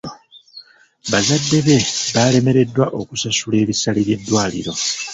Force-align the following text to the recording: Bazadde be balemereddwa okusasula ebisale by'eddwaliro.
Bazadde 1.11 1.57
be 1.65 1.77
balemereddwa 2.15 2.85
okusasula 2.99 3.55
ebisale 3.63 3.99
by'eddwaliro. 4.07 4.73